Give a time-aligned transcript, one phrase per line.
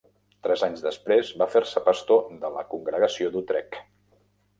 [0.45, 3.79] Tres anys després va fer-se pastor de la congregació d'Utrecht.